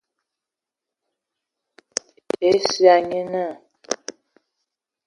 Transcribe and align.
Esia 2.49 2.95
nye 3.07 3.21
naa. 3.33 3.55